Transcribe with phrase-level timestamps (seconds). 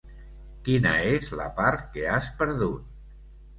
[0.67, 2.91] Quina és la part que has perdut?